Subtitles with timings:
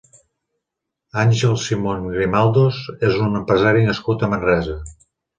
[1.23, 4.79] Àngel Simón Grimaldos és un empresari nascut a Manresa.